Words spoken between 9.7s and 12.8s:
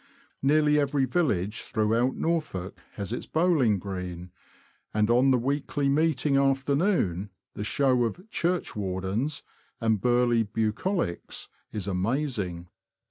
and burly bucolics is amazing.